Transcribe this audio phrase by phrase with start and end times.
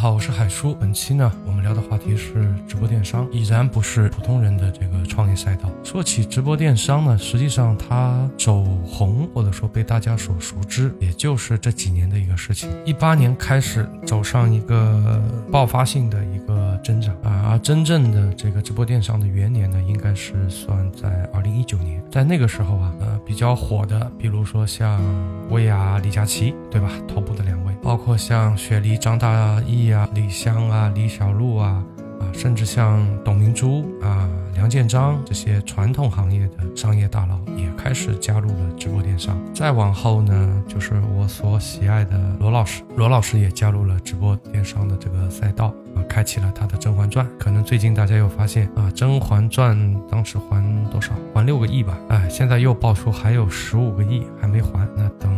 [0.00, 0.74] 好，我是海叔。
[0.76, 5.68] 本期呢，我们聊的话题是直播电商，已然不是普通人的这个创业赛道。
[5.84, 12.70] 说起直播电商呢，实际上它走红或者说被大家所熟知，也就是这几年的一个事情。
[12.86, 22.02] 一八年开始走上一个爆发性的一个增长啊，而真正的这个直播电商的元年呢，应该是算在二零一九年。
[22.10, 24.98] 在那个时候啊，呃，比较火的，比如说像
[25.50, 26.88] 薇娅、李佳琦，对吧？
[27.06, 29.94] 头部的两位，包括像雪梨、张大奕。
[29.94, 31.82] 啊，李湘啊，李小璐啊，
[32.20, 39.36] 啊，甚至像董明珠啊、梁建章这些传统行业的商业大佬也开始加入了直播电商。
[39.52, 45.74] 再往后呢，就是我所喜爱的罗老师，罗老师也加入了直播电商的这个赛道。
[45.92, 49.76] 啊，开启了他的《甄嬛传》，可能最近大家又发现啊，《甄嬛传》
[50.08, 51.12] 当时还多少？
[51.34, 51.98] 还六个亿吧？
[52.10, 55.29] 哎，现在又爆出还有十五个亿还没还，那等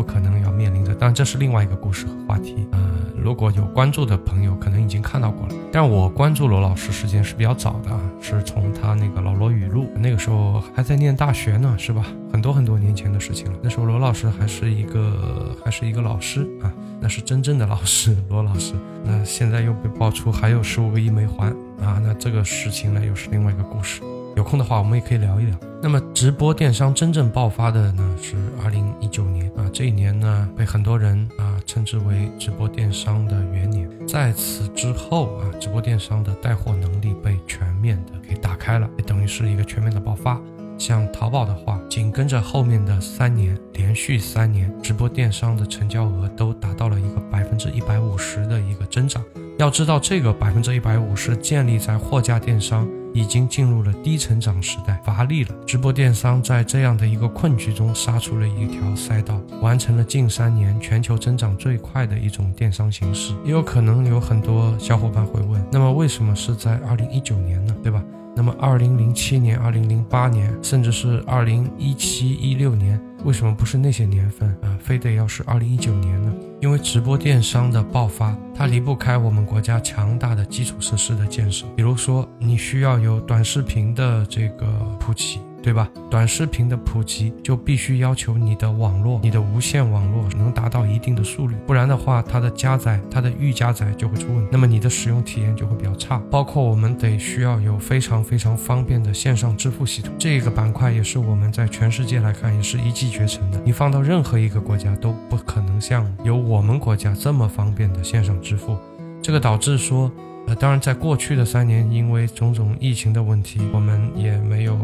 [0.00, 2.66] 有可能要面临着，当然这是另外一个故事和话题。
[2.72, 2.80] 呃，
[3.22, 5.54] 如果有关注的朋友，可能已经看到过了。
[5.70, 12.06] 但我关注罗老师时间是比较早的，是从他那个《老罗语录》，那个时候还在念大学呢，是吧？
[12.32, 13.58] 很多很多年前的事情了。
[13.62, 18.72] 那时候罗老师还是一个还是一个老师啊，那是真正的老师， 罗老师。
[19.04, 21.48] 那现在又被爆出还有十五个亿没还
[21.82, 22.00] 啊！
[22.02, 24.00] 那这个事情呢，又是另外一个故事。
[24.40, 25.54] 有空的话，我们也可以聊一聊。
[25.82, 29.68] 那么，直播电商真正爆发的呢，是二零一九年啊。
[29.70, 33.86] 这一年呢，被很多人啊称之为直播电商的元年。
[34.08, 40.40] 在此之后啊，直播电商的带货能力被全面的给打开了，等于是一个全面的爆发。
[40.78, 49.22] 像淘宝的话，紧跟着后面的三年，连续三年，直播电商的成交额都达到了一个百分之一百五十的一个增长。
[49.58, 55.54] 要知道，这个百分之一百五是建立在货架电商已经进入了低成长时代，乏力了。
[55.66, 63.32] 直播电商在这样的一个困局中杀出了一条赛道，完成了近三年全球增长最快的一种电商形式。
[63.44, 67.74] 也有可能有很多小伙伴会问，那么为什么是在二零一九年呢？
[67.82, 68.02] 对吧？
[68.36, 74.78] 那么，二零零七年、二零零八年，甚至是二零一七、一六年，为什么不是那些年份啊？
[74.80, 76.32] 非得要是二零一九年呢？
[76.60, 81.66] 因为直播电商的爆发，它离不开我们国家强大的基础设施的建设。
[81.74, 84.66] 比如说，你需要有短视频的这个
[84.98, 85.40] 铺起。
[85.62, 85.88] 对吧？
[86.10, 96.20] 短视频的普及就必须要求你的网络，你的无线网络能达到一定的速率，不然的话，它的加载、它的预加载就会出问题，那么你的使用体验就会比较差。
[96.30, 103.60] 包括我们得需要有非常非常方便的线上支付系统，这个板块也是我们在全世界来看也是一骑绝尘的。
[103.64, 108.76] 你放到任何一个国家都不可能像有我们国家这么方便的线上支付，
[109.22, 110.10] 这个导致说。
[110.46, 114.74] 呃，当然，在过去的三年，因为种种疫情的问题，我们也没有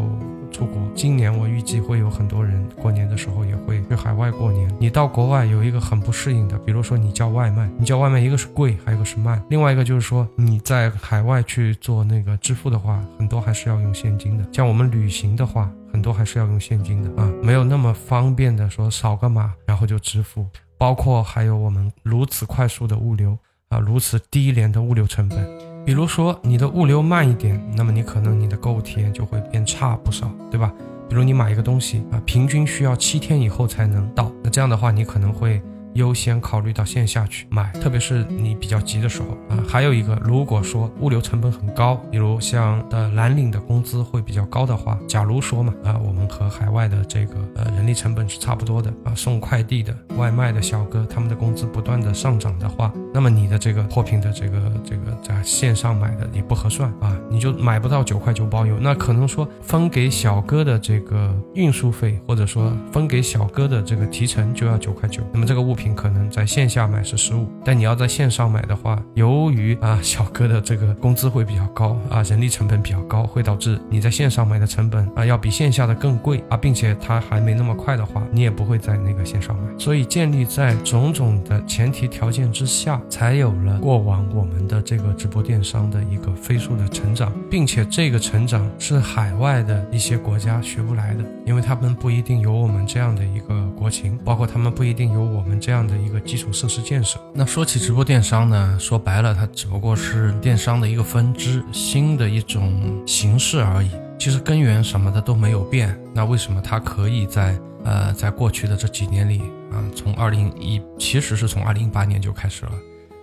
[0.57, 0.81] 出国。
[0.95, 4.75] 今年我预计会有很多人过年的时候也会去海外过年。
[4.81, 14.49] 你到国外有一个很不适应的，比如说你叫外卖，你叫外卖一个是贵，还有一个是慢，另外一个就是说你在海外去做那个支付的话，很多还是要用现金的。
[14.51, 20.47] 像我们旅行的话，很多还是要用现金的啊，没有那么方便的说扫个码然后就支付。
[20.79, 23.37] 包括还有我们如此快速的物流。
[23.69, 25.45] 啊，如此低廉的物流成本，
[25.87, 30.73] 比如说你的物流慢一点，那么你可能你的购物体验就会变差不少，对吧？
[31.09, 35.63] 比如你买一个东西啊，平均需要七天以后才能到，那这样的话你可能会。
[35.97, 39.59] 优先考虑到线下去买，特别是你比较急的时候啊。
[39.67, 65.86] 还有一个，如果说物流成本很高，比如像的蓝领的工资会比较高的话，假如说嘛啊，我们和海外的这个呃人力成本是差不多的啊，送快递的、外卖的小哥，他们的工资不断的上涨的话，那么你的这个货品的这个这个在线上买的也不合算啊，你就买不到九块九包邮，那可能说分给小哥的这个运输费，或者说分给小哥的这个提成就要九块九，那么这个物品。
[65.95, 79.63] 可能在线下买是十五，但你要在线上买的话，由于啊小哥的这个工资会比较高啊，人力成本比较高，会导致你在线上买的成本啊要比线下的更贵啊，并且它还没那么快的话，你也不会在那个线上买。
[79.79, 95.76] 所以建立在种种的前提条件之下，才有了过往我们的这个直播电商的一个飞速的成长，并且这个成长是海外的一些国家学不来的，因为他们不一定有我们这样的一个国情，包括他们不一定有我们这样。
[95.77, 97.21] 这样的一个基础设施建设。
[97.35, 103.91] 那说起直播电商呢，说白了，它只不过是电商的一个分支，新的一种形式而已。
[104.19, 105.95] 其实根源什么的都没有变。
[106.15, 112.73] 那为什么它可以在呃在过去的这几年里啊，从二零一其实是从二零一八年就开始了，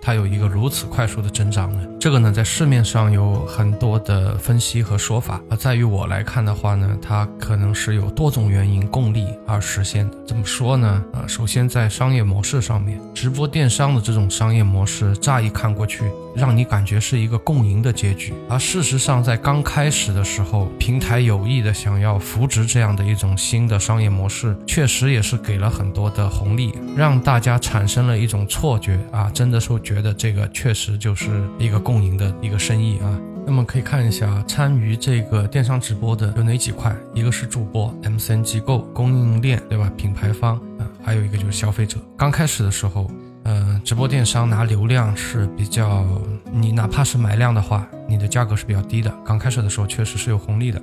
[0.06, 1.88] 它有一个如此快速的增长呢？
[1.98, 5.40] 这个呢，在市面上有很多的分析和说法。
[5.50, 10.18] 而在于我来看的话呢，它可能是有多种原因共力而实现的。
[10.28, 11.02] 怎么说呢？
[11.14, 18.34] 呃，首先在商业模式上面，直播电商的这种商业模式，乍一看过去，让你感觉是一个共赢的结局。
[18.50, 31.30] 而事实上，在刚开始的时候，平台有意的想要扶植这样的一种新的商业模式，确实也是给了很多的红利，让大家产生了一种错觉啊，真的说觉觉得这个确实就是
[31.60, 33.20] 一个共赢的一个生意啊。
[33.46, 39.92] 那么可以看一下参与这个电商直播的有哪几块，一个是主播、MCN 机构、供应链，对吧？
[39.98, 41.98] 品牌方啊，还有一个就是消费者。
[42.18, 43.12] 刚开始的时候，
[43.44, 46.06] 呃，直播电商拿流量是比较，
[46.52, 49.14] 你哪怕是买量的话，你的价格是比较低的。
[49.26, 50.82] 刚开始的时候确实是有红利的。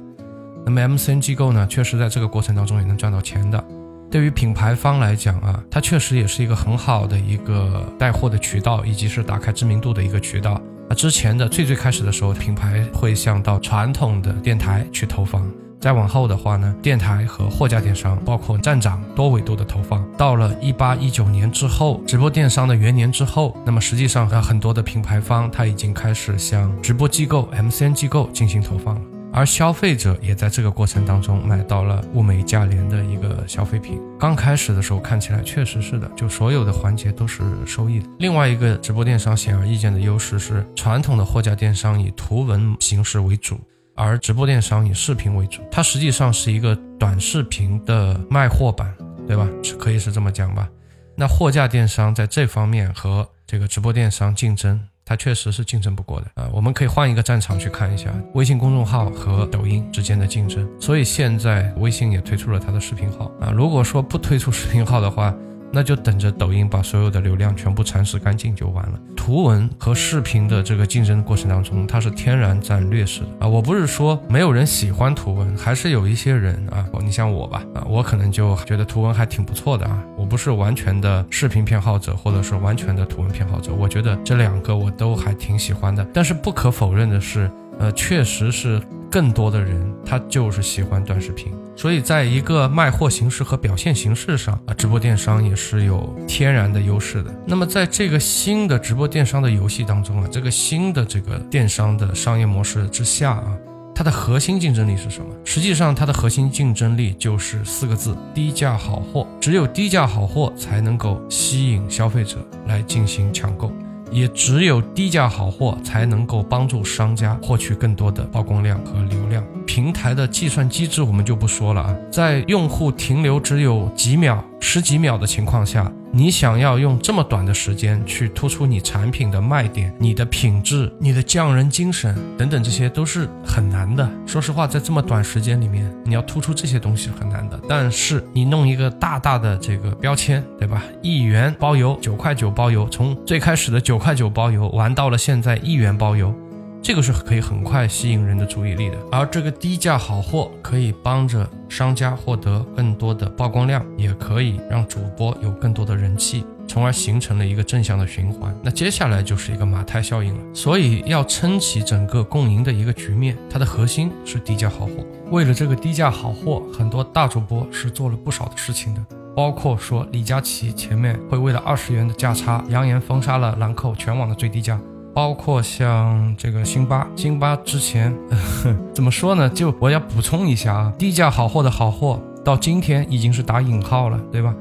[0.66, 3.64] 那么 MCN 机构呢，确实在这个过程当中也能赚到钱的。
[4.10, 10.60] 对于品牌方来讲啊，它确实也是一个很好的一个带货的渠道，以及是打开知名度的一个渠道。
[10.88, 15.48] 啊，之前的最最开始的时候，品牌会向到传统的电台去投放，
[15.78, 20.04] 再往后的话呢，电台和货架电商，包括站长多维度的投放。
[20.18, 29.00] 到了一八一九年之后，直播电商的元年之后，那么实际上啊，很多的品牌方他已经开始向直播机构、MCN 机构进行投放了。
[29.32, 34.00] 而消费者也在这个过程当中买到了物美价廉的一个消费品。
[34.18, 38.08] 刚开始的时候看起来确实是的，就所有的环节都是收益的。
[38.18, 43.60] 另外一个直播电商显而易见的优势是，传统的货架电商以图文形式为主，
[43.94, 45.62] 而直播电商以视频为主。
[45.70, 48.92] 它实际上是一个短视频的卖货版，
[49.28, 49.48] 对吧？
[49.62, 50.68] 是可以是这么讲吧？
[51.16, 54.80] 那货架电商在这方面和这个直播电商竞争。
[55.10, 56.48] 它确实是竞争不过的啊！
[56.52, 60.64] 我们可以换一个战场去看一下微信公众号和抖音之间的竞争。
[60.80, 63.50] 所以现在微信也推出了它的视频号啊。
[63.50, 65.34] 如果说不推出视频号的话，
[65.72, 69.00] 那就等着抖音把所有的流量全部蚕食干净就完了。
[69.16, 73.48] 图文和视频的这个竞争过程当中，它是天然占劣势的啊！
[73.48, 80.02] 我不是说没有人喜欢图文，还是有一些人啊，你像我吧啊，我可能就觉得图文还挺不错的啊。
[80.16, 86.06] 我不是完全的视频偏好者，或者是完全的图文偏好者，我觉得这两个我都还挺喜欢的。
[86.12, 87.50] 但是不可否认的是。
[87.78, 88.78] 呃，确实是
[89.10, 97.34] 更多的人他就是喜欢短视频，所以在一个卖货形式和表现形式上啊，直播电商也是有天然的优势的。
[97.46, 103.56] 那么在这个新的直播电商的游戏当中啊，这个新的这个电商的商业模式之下啊，
[103.94, 105.34] 它的核心竞争力是什么？
[105.44, 109.26] 实际上它的核心竞争力就是四个字：低价好货。
[109.40, 113.72] 只有低价好货才能够吸引消费者来进行抢购。
[114.12, 119.44] 也只有低价好货才能够帮助商家获取更多的曝光量和流量。
[119.72, 125.88] 平台的计算机制我们就不说了啊，在用户停留只有几秒、十几秒的情况下。
[126.12, 134.10] 你想要用这么短的时间去突出你产品的卖点、你的品质、你的匠人精神等等，这些都是很难的。
[134.26, 137.56] 说实话，在这么短时间里面，你要突出这些东西是很难的。
[137.68, 140.82] 但是你弄一个大大的这个标签，对吧？
[141.00, 146.34] 一元包邮，九块九包邮，从最开始的九块九包邮玩到了现在一元包邮。
[146.82, 158.54] 这个是可以很快吸引人的注意力的，而这个低价好货可以帮着商家获得更多的曝光量，也可以让主播有更多的人气，从而形成了一个正向的循环。
[158.62, 160.40] 那接下来就是一个马太效应了。
[160.54, 165.04] 所以要撑起整个共赢的一个局面，它的核心是低价好货。
[165.30, 169.04] 为了这个低价好货，很多大主播是做了不少的事情的，
[169.36, 174.80] 包括说李佳琦前面会为了二十元的价差，扬言封杀了兰蔻全网的最低价。
[175.12, 178.14] 包括像这个辛巴，辛巴之前
[178.94, 179.48] 怎么说呢？
[179.48, 184.54] 就我要补充一下啊，低价好货的好货到今天已经是打引号了，对吧？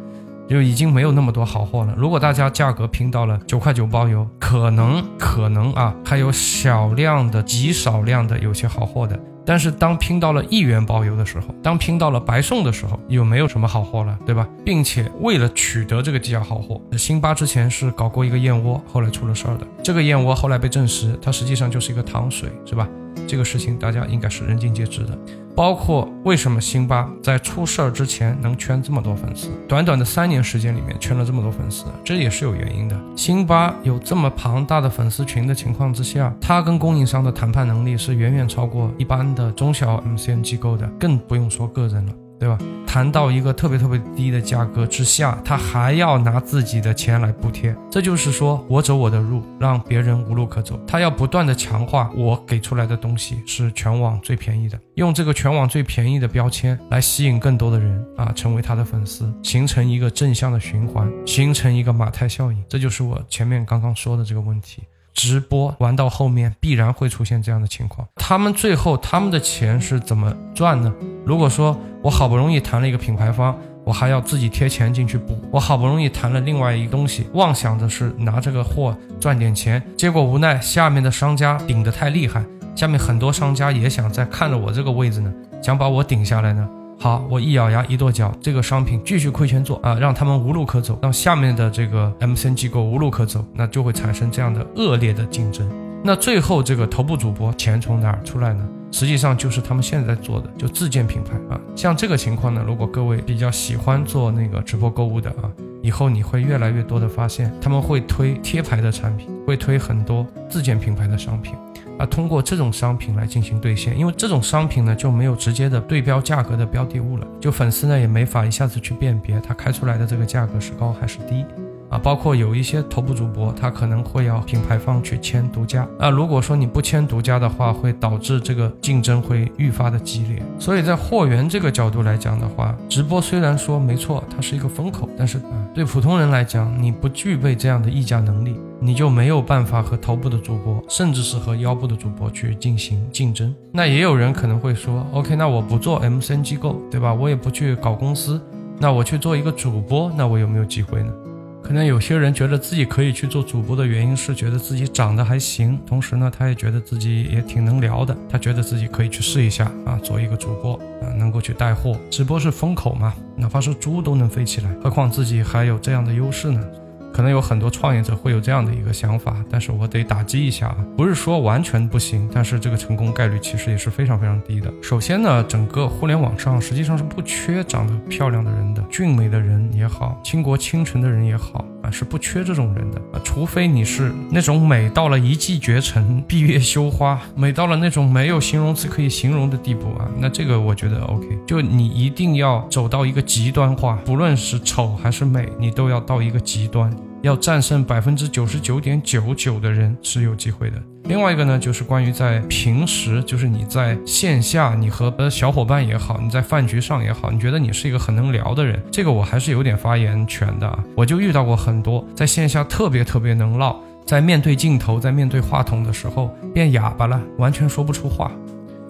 [0.50, 1.94] 就已经没有那么多好货了。
[1.96, 9.20] 如果大家价格拼到了九块九包邮，可能可能啊，还有少量的极少量的有些好货的。
[9.46, 14.48] 但是当拼到了一元包邮的时候，当拼到了白送的时候，又没有什么好货了，对吧？
[14.64, 19.68] 并且为了取得这个低价好货，辛巴之前是搞过一个燕窝，后来出了事儿的。
[19.84, 22.88] 这个燕窝后来被证实，它实际上就是一个糖水，是吧？
[23.28, 25.18] 这个事情大家应该是人尽皆知的。
[25.56, 32.98] 包括为什么辛巴在出事儿之前能圈这么多粉丝，短短的三年时间里面圈了这么多粉丝，这也是有原因的。
[33.16, 42.14] 辛巴有这么庞大的粉丝群的情况之下，他跟供应商的谈判能力是远远超过一般的中小 MCN 机构的，更不用说个人了。
[42.40, 42.58] 对吧？
[42.88, 50.80] 谈到一个特别特别低的价格之下，他还要拿自己的钱来补贴，这就是说我走我的路，让别人无路可走。
[50.88, 62.64] 他要不断的强化我给出来的东西是全网最便宜的，用这个全网最便宜的标签来吸引更多的人啊，成为他的粉丝，形成一个正向的循环，形成一个马太效应。
[62.68, 64.82] 这就是我前面刚刚说的这个问题。
[65.20, 68.08] 直播玩到后面必然会出现这样的情况。
[68.16, 70.94] 他们最后他们的钱是怎么赚呢？
[71.26, 82.42] 如果说我好不容易谈了一个品牌方，我还要自己贴钱进去补，我好不容易谈了另外一个东西，妄想的是拿这个货赚点钱，结果无奈下面的商家顶得太厉害，
[82.74, 86.66] 下面很多商家也想在看着我这个位置呢，想把我顶下来呢。
[87.02, 95.66] 好，我一咬牙一跺脚，这个商品继续亏钱做啊，让他们无路可走，让下面的这个 MCN 机构无路可走，那就会产生这样的恶劣的竞争。
[96.04, 98.68] 那最后这个头部主播钱从哪儿出来呢？
[98.92, 101.58] 实际上就是他们现在做的，就自建品牌啊。
[101.74, 105.48] 像这个情况呢，如果各位比较喜欢做那个直播购物的啊，
[105.82, 111.54] 以后你会越来越多的发现，他们会推贴牌的产品，会推很多自建品牌的商品。
[112.00, 121.46] 啊，通过这种商品来进行兑现，因为这种商品呢就没有直接的对标价格的标的物了，就粉丝呢也没法一下子去辨别他开出来的这个价格是高还是低。
[121.90, 125.88] 啊，包括有一些头部主播，他可能会要品牌方去签独家。
[125.98, 130.42] 啊，如果说你不签独家的话，会导致这个竞争会愈发的激烈。
[130.60, 143.54] 所以在货源这个角度来讲的话，直播虽然说没错，它是一个风口，但是啊，对普通人来讲，你不具备这样的议价能力，你就没有办法和头部的主播，甚至是和腰部的主播去进行竞争。
[143.72, 147.14] 那也有人可能会说，OK，那我不做 MCN 机构，对吧？
[147.14, 148.40] 我也不去搞公司，
[148.78, 151.12] 那我去做一个主播，那我有没有机会呢？
[151.62, 161.96] 可能有些人觉得自己可以去做主播的原因是觉得自己长得还行，同时呢，他也觉得自己也挺能聊的，他觉得自己可以去试一下啊，做一个主播啊，能够去带货。
[162.10, 166.66] 直播是风口嘛，哪怕是猪都能飞起来，何况自己还有这样的优势呢？
[167.14, 174.72] 可能有很多创业者会有这样的一个想法，但是我得打击一下啊，不是说完全不行，但是这个成功概率其实也是非常非常低的。
[174.82, 196.94] 首先呢，整个互联网上实际上是不缺长得漂亮的人的，俊美的人也好，倾国倾城的人也好啊，是不缺这种人的啊，除非你是那种美到了一骑绝尘、闭月羞花，美到了那种没有形容词可以形容的地步啊，那这个我觉得 OK，就你一定要走到一个极端化，不论是丑还是美，你都要到一个极端。
[197.22, 200.82] 要战胜百分之九十九点九九的人是有机会的。
[201.06, 210.84] 另外一个呢，就是关于在平时，就是你在线下，你和小伙伴也好，你在饭局上也好，你觉得你是一个很能聊的人，这个我还是有点发言权的啊。
[210.96, 218.32] 我就遇到过很多在线下特别特别能唠，在面对镜头、在面对话筒的时候变哑巴了，完全说不出话。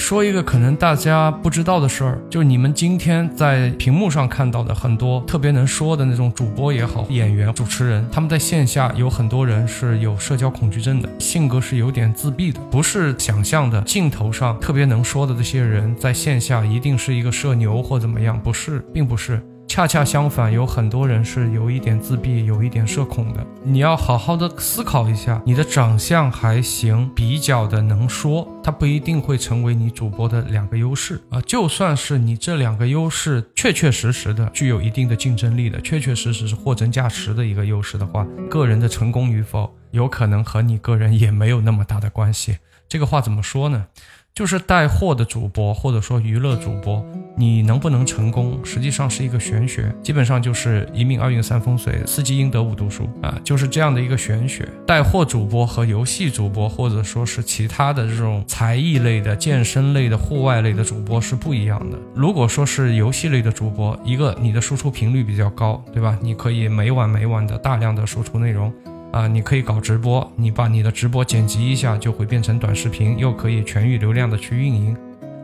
[0.09, 19.39] 说一个可能大家不知道的事儿，就你们今天在屏幕上看到的很多特别能说的那种主播也好，演员、主持人，他们在线下有很多人是有社交恐惧症的，性格是有点自闭的，不是想象的镜头上特别能说的这些人，在线下一定是一个社牛或怎么样，不是，并不是。
[19.69, 23.45] 恰恰相反，有很多人是有一点自闭，有一点社恐的。
[23.63, 31.39] 你要好好的思考一下，你的长相还行，比较的能说，它不一定会成为你主播的两个优势啊。
[31.41, 42.57] 就算是你这两个优势确确实实的具有一定的竞争力的，确确实实是货真价实的一个优势的话，个人的成功与否，有可能和你个人也没有那么大的关系。
[42.89, 43.85] 这个话怎么说呢？
[44.33, 47.05] 就是带货的主播，或者说娱乐主播，
[47.36, 54.65] 你能不能成功，实际上是一个玄学，基本上就是一命二运三风水，四积阴德五读书啊，就是这样的一个玄学。
[54.88, 62.00] 带货主播和游戏主播，或者说是其他的这种才艺类的、健身类的、户外类的主播是不一样的。
[62.15, 66.17] 如果说是游戏类的主播，一个你的输出频率比较高，对吧？
[66.21, 68.74] 你可以每晚每晚的大量的输出内容。
[69.11, 74.95] 啊，你可以搞直播，你把你的直播剪辑一下，就会变成短视频，又可以全域流量的去运营。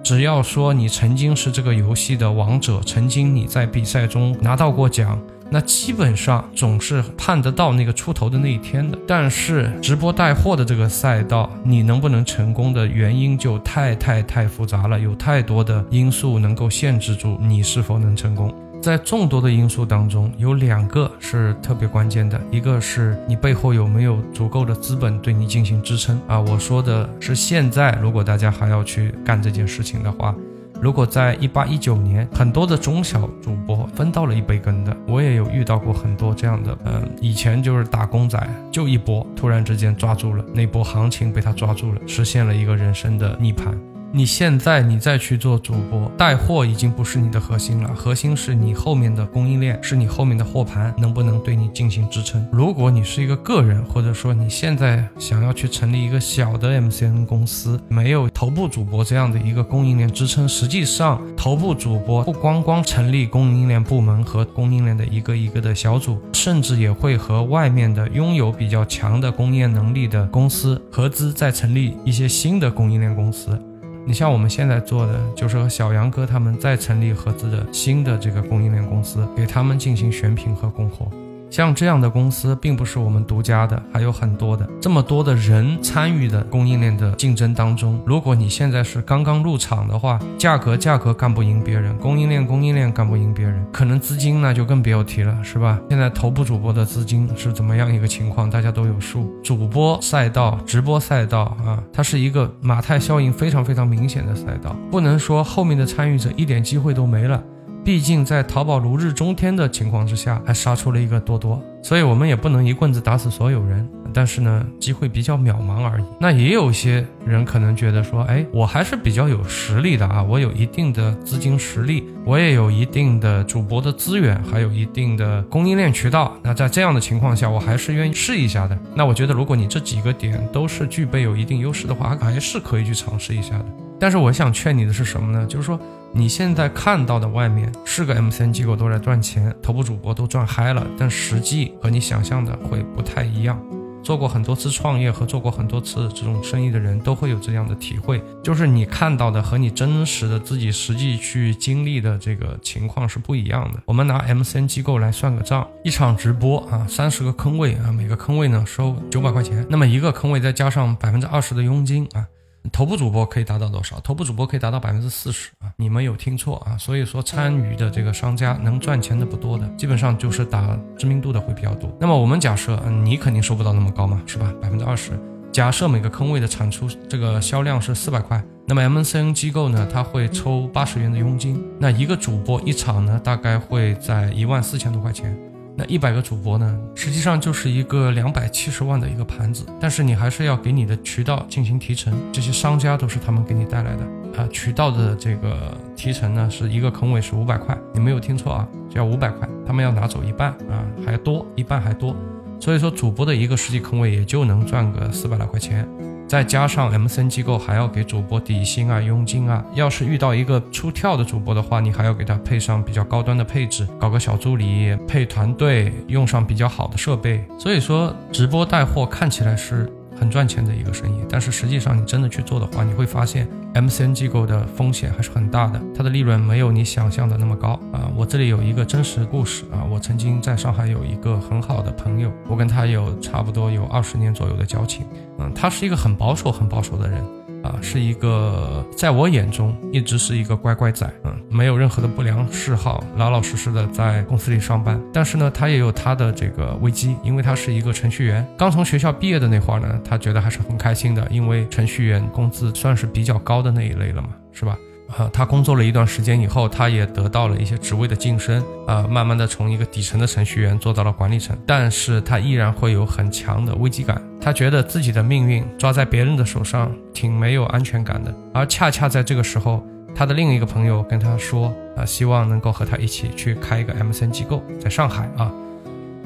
[0.03, 5.19] 只要说你曾经是这个游戏的王者，曾经你在比赛中拿到过奖，
[5.49, 8.95] 那基本上总是盼得到那个出头的那一天的。
[9.07, 18.53] 但是直播带货的这个赛道，你能不能成功的原因就太太太复杂了，有太多的因素能够限制住你是否能成功。
[18.85, 26.39] 在众多的因素当中，有两个是特别关键的，一个是你背后有没有足够的资本对你进行支撑啊。
[26.39, 30.35] 我说的是现在，如果大家还要去干这件事情的话，
[30.79, 38.39] 如果在一八一九年，很多的中小主播分到了一杯羹的，我也有遇到过很多这样的，嗯，以前就是打工仔，
[38.71, 43.75] 就一波，突然之间抓住了那波行情，被他抓住了，实现了一个人生的逆盘。
[44.15, 52.47] 你现在你再去做主播带货，已经不是你的核心了，核心是你后面的供应链，是你后面的货盘能不能对你进行支撑。
[52.49, 73.61] 如果你是一个个人，或者说你现在想要去成立一个小的 MCN 公司，没有头部主播这样的一个供应链支撑，实际上头部主播不光光成立供应链部门和供应链的一个一个的小组，甚至也会和外面的拥有比较强的工业能力的公司合资，再成立一些新的供应链公司。
[74.07, 81.07] 你像我们现在做的，就是和小杨哥他们再成立合资的新的这个供应链公司，给他们进行选品和供货。
[81.49, 84.67] 像这样的公司并不是我们独家的，还有很多的。
[84.81, 95.79] 这么多的人参与的供应链的竞争当中，如果你现在是刚刚入场的话，价格价格干不赢别人，供应链供应链干不赢别人，可能资金那就更别提了，是吧？
[95.89, 99.33] 现在头部主播的资金是怎么样一个情况，大家都有数。
[99.43, 107.41] 主播赛道、直播赛道啊，它是一个马太效应非常非常明显的赛道，不能说后面的参与者一点机会都没了。
[107.85, 113.87] 毕竟在淘宝如日中天的情况之下，还杀出了一个多多，所以我们也不能一棍子打死所有人。
[114.11, 116.03] 但是呢，机会比较渺茫而已。
[116.19, 126.35] 那也有些人可能觉得说，哎，我还是比较有实力的啊，我有一定的资金实力，我也有一定的主播的资源，还有一定的供应链渠道。
[126.41, 128.75] 那在这样的情况下，我还是愿意试一下的。
[128.95, 133.65] 那我觉得，如果你这几个点都是具备有一定优势的话，还是可以去尝试一下的。
[133.99, 135.45] 但是我想劝你的是什么呢？
[135.45, 135.79] 就是说。
[136.17, 143.61] 你现在看到的外面是个 MCN 机构都在赚钱，头部主播都赚嗨了，但实际和你想象的会不太一样。
[144.01, 153.81] 做过很多次创业和做过很多次这种生意的人都会有这样的体会，就是你看到的和你真实的自己实际去经历的这个情况是不一样的。
[153.85, 162.25] 我们拿 MCN 机构来算个账，一场直播啊，三十个坑位啊，每个坑位呢收九百块钱，那么一个坑位再加上百分之二十的佣金啊。
[162.71, 163.99] 头部主播可以达到多少？
[163.99, 165.71] 头部主播可以达到百分之四十啊！
[165.77, 166.77] 你没有听错啊！
[166.77, 171.95] 所以说参与的这个商家能赚钱的不多的，基本上就是打知名度的会比较多。
[171.99, 174.53] 那么我们假设，嗯，你肯定收不到那么高嘛，是吧？
[174.61, 175.11] 百分之二十。
[175.51, 185.33] 假设每个坑位的产出这个销量是四百块，那么 MCN 机构呢，它会抽八十元的佣金，那一个主播一场呢，大概会在一万四千多块钱。
[185.77, 194.47] 那一百个主播呢，实际上就是一个两百七十万的一个盘子，但是你还是要给你的渠道进行提成，这些商家都是他们给你带来的啊。
[194.49, 202.15] 渠道的这个提成呢，是一个坑位是五百块，你没有听错啊，要五百块，他们要拿走一半啊，还多一半还多，
[202.59, 205.85] 所以说主播的一个实际坑位也就能赚个四百来块钱。
[206.27, 217.43] 再加上 MCN 机构还要给主播底薪啊、佣金啊，要是遇到一个出跳的主播的话，你还要给他配上比较高端的配置，搞个小助理，配团队，用上比较好的设备。
[217.59, 219.91] 所以说，直播带货看起来是。
[220.15, 228.09] 很赚钱的一个生意，但是实际上你真的去做的话，你会发现 MCN 机构的风险还是很大的，它的利润没有你想象的那么高啊。
[228.15, 235.05] 我这里有一个真实故事啊，我曾经在上海有一个很好的朋友，我跟他有差不多有二十年左右的交情，
[235.37, 237.23] 嗯，他是一个很保守、很保守的人。
[237.65, 245.01] 啊，是一个在我眼中一直是一个乖乖仔，嗯，没有任何的不良嗜好，老老实实的在公司里上班。
[245.11, 254.77] 但是呢，他也有他的这个危机，因为他是一个程序员，刚从学校毕业的那会儿呢，他觉得还是很开心的，因为程序员工资算是比较高的那一类了嘛，是吧？
[255.17, 268.31] 啊，他工作了一段时间以后，他也得到了一些职位的晋升，啊，慢慢的从一个底层的程序员做到了管理层，但是他依然会有很强的危机感，他觉得自己的命运抓在别人的手上，挺没有安全感的。
[268.53, 275.51] 而恰恰在这个时候，他的另一个朋友跟他说，啊，希望能够和他一起去开一个 MCN 机构，在上海啊。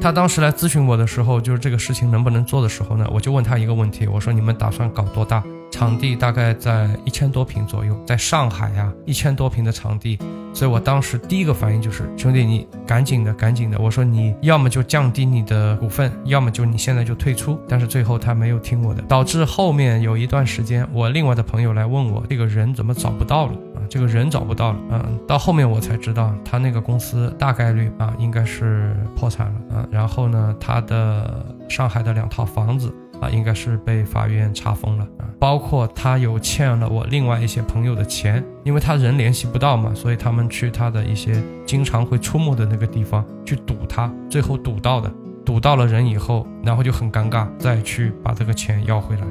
[0.01, 5.41] 他当时来咨询我的时候，就是这个事情能不能做的时候呢，我就问他一个问题，我说你们打算搞多大？
[5.71, 10.17] 场地大概在一千多平左右，在上海呀，一千多平的场地，
[10.53, 17.57] 所以我当时第一个反应就是，兄弟，你赶紧的，赶紧的，我说你要么就降低你的股份，要么就你现在就退出。
[17.67, 23.79] 但是最后他没有听我的，导致后面有一段时间，我另外的朋友来问我，这个人怎么找不到了啊？
[23.89, 29.87] 这个人找不到了，嗯，到后面我才知道，他那个公司大概率啊，应该是破产了啊。
[29.91, 32.93] 然后呢，他的上海的两套房子。
[33.21, 45.11] 啊，应该是被法院查封了啊，包括他有欠了我另外一些朋友的钱，因为他人联系不到嘛，所以他们去他的一些经常会出没的那个地方去堵他，最后堵到的，
[45.45, 49.23] 堵到了人以后，然后就很尴尬，再去把这个钱要回来。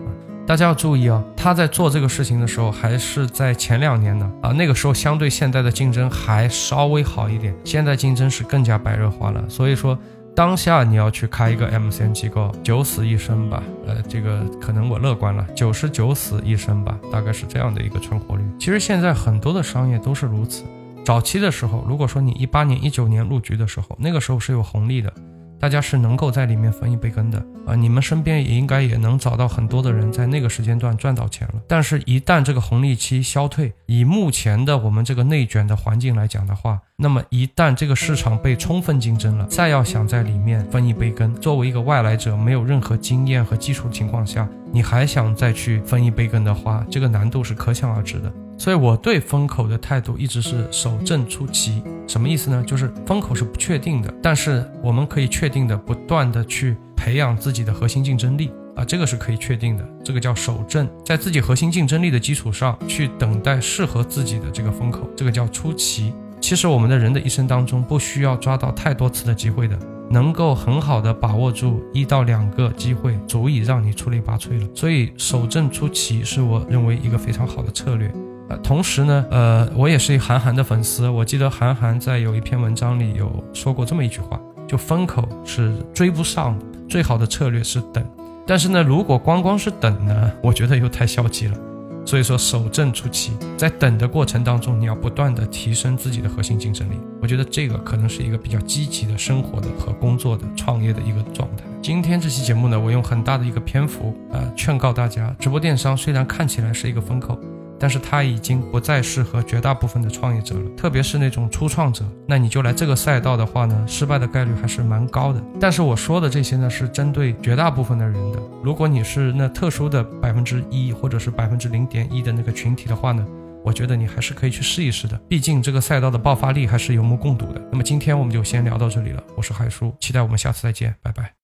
[0.46, 9.98] 大家要注意啊，他在做这个事情的时候还是在前两年呢啊，那个时候相对现在的竞争还稍微好一点，现在竞争是更加白热化了，所以说。
[10.34, 13.62] 当下你要去开一个 MCN 机构，九死一生吧。
[13.86, 18.42] 呃，这个可能我乐观了，九十九死一生吧，大概是这样的一个存活率。
[18.58, 20.64] 其实现在很多的商业都是如此。
[21.04, 25.12] 早期的时候，如果说你一八年、一九年入局的时候，那个时候是有红利的。
[25.60, 27.74] 大家是能够在里面分一杯羹的啊！
[27.74, 31.54] 你们身边也应该也能找到很多的人在那个时间段赚到钱了。
[31.66, 48.32] 但是，一旦这个红利期消退，以目前的我们这个内卷的环境来讲的话，那么一旦这个市场被充分竞争了，再要想在里面分一杯羹，作为一个外来者，没有任何经验和基础的情况下，你还想再去分一杯羹的话，这个难度是可想而知的。
[48.58, 52.62] 所以我对风口的态度一直是守正出奇，什么意思呢？
[52.66, 66.12] 就是风口是不确定的，但是我们可以确定的不断的去培养自己的核心竞争力啊，这个是可以确定的，这个叫守正，在自己核心竞争力的基础上去等待适合自己的这个风口，这个叫出奇。
[66.40, 69.78] 其实我们的人的一生当中不需要抓到太多次的机会的，
[70.10, 74.68] 能够很好的把握住一到两个机会，足以让你出类拔萃了。
[74.74, 78.12] 所以守正出奇是我认为一个非常好的策略。
[78.48, 81.08] 呃，同时呢，呃，我也是韩寒的粉丝。
[81.08, 88.04] 我记得韩寒在有一篇文章里有说过这么一句话：，就风口是追不上的，最好的策略是等。
[88.46, 91.58] 但是呢，如果光光是等呢，我觉得又太消极了。
[92.06, 96.94] 所以说，守正出奇，在等的过程当中，你要不断的提升自己的核心竞争力。
[97.20, 101.64] 我觉得这个可能是一个比较积极的生活的和工作的创业的一个状态。
[101.82, 107.38] 今天这期节目呢，我用很大的一个篇幅，呃，劝告大家，直播电商虽然看起来是一个风口。
[107.78, 112.04] 但是它已经不再适合绝大部分的创业者了，特别是那种初创者。
[112.26, 115.42] 那你就来这个赛道的话呢，失败的概率还是蛮高的。
[115.60, 118.40] 但是我说的这些呢，是针对绝大部分的人的。
[118.62, 123.26] 如果你是那特殊的百分之一或者是百分之零点一的那个群体的话呢，
[123.64, 125.16] 我觉得你还是可以去试一试的。
[125.28, 127.62] 毕竟这个赛道的爆发力还是有目共睹的。
[127.70, 131.37] 那么今天我们就先聊到这里了，我是海叔，期待我们下次再见，拜拜。